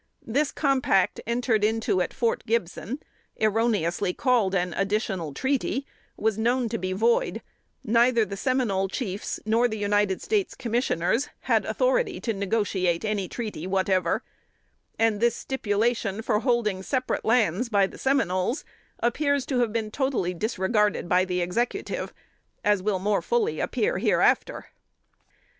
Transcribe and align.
This 0.25 0.51
compact, 0.51 1.21
entered 1.27 1.63
into 1.63 2.01
at 2.01 2.11
Fort 2.11 2.43
Gibson, 2.47 3.03
erroneously 3.39 4.15
called 4.15 4.55
an 4.55 4.73
"additional 4.73 5.31
treaty," 5.31 5.85
was 6.17 6.39
known 6.39 6.69
to 6.69 6.79
be 6.79 6.91
void: 6.91 7.43
neither 7.83 8.25
the 8.25 8.35
Seminole 8.35 8.87
chiefs 8.87 9.39
nor 9.45 9.67
the 9.67 9.77
United 9.77 10.19
States 10.19 10.55
commissioners 10.55 11.29
had 11.41 11.65
authority 11.67 12.19
to 12.21 12.33
negotiate 12.33 13.05
any 13.05 13.27
treaty 13.27 13.67
whatever; 13.67 14.23
and 14.97 15.19
this 15.19 15.35
stipulation, 15.35 16.23
for 16.23 16.39
holding 16.39 16.81
separate 16.81 17.23
lands 17.23 17.69
by 17.69 17.85
the 17.85 17.99
Seminoles, 17.99 18.65
appears 19.01 19.45
to 19.45 19.59
have 19.59 19.71
been 19.71 19.91
totally 19.91 20.33
disregarded 20.33 21.07
by 21.07 21.25
the 21.25 21.41
Executive, 21.41 22.11
as 22.63 22.81
will 22.81 22.97
more 22.97 23.21
fully 23.21 23.59
appear 23.59 23.99
hereafter. 23.99 24.69